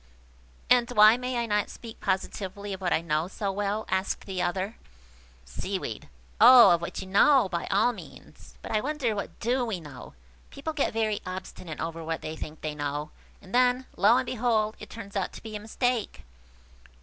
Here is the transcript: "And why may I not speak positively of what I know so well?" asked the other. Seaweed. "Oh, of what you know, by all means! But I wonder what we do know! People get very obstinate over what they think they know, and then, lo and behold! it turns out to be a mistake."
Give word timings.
"And 0.67 0.89
why 0.89 1.15
may 1.15 1.37
I 1.37 1.45
not 1.45 1.69
speak 1.69 1.99
positively 1.99 2.73
of 2.73 2.81
what 2.81 2.91
I 2.91 3.01
know 3.01 3.27
so 3.27 3.51
well?" 3.51 3.85
asked 3.87 4.25
the 4.25 4.41
other. 4.41 4.75
Seaweed. 5.45 6.09
"Oh, 6.39 6.71
of 6.71 6.81
what 6.81 7.01
you 7.03 7.07
know, 7.07 7.47
by 7.49 7.67
all 7.69 7.93
means! 7.93 8.55
But 8.63 8.71
I 8.71 8.81
wonder 8.81 9.13
what 9.15 9.29
we 9.29 9.35
do 9.41 9.79
know! 9.79 10.15
People 10.49 10.73
get 10.73 10.91
very 10.91 11.21
obstinate 11.23 11.79
over 11.79 12.03
what 12.03 12.23
they 12.23 12.35
think 12.35 12.61
they 12.61 12.73
know, 12.73 13.11
and 13.43 13.53
then, 13.53 13.85
lo 13.95 14.17
and 14.17 14.25
behold! 14.25 14.75
it 14.79 14.89
turns 14.89 15.15
out 15.15 15.33
to 15.33 15.43
be 15.43 15.55
a 15.55 15.59
mistake." 15.59 16.23